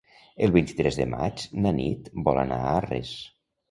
[0.47, 3.19] El vint-i-tres de maig na Nit vol anar a Arres.